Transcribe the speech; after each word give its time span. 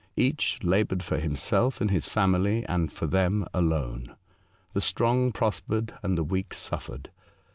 Each 0.17 0.57
laboured 0.63 1.03
for 1.03 1.19
him 1.19 1.35
self 1.35 1.79
and 1.79 1.91
his 1.91 2.07
family, 2.07 2.65
and 2.65 2.91
for 2.91 3.05
them 3.05 3.45
alone. 3.53 4.15
The 4.73 4.81
strong 4.81 5.31
prospered, 5.31 5.93
and 6.01 6.17
the 6.17 6.23
weak 6.23 6.55
suffered. 6.55 7.11